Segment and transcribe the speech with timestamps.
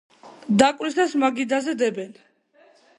[0.61, 2.13] დაკვრისას მაგიდაზე დებენ.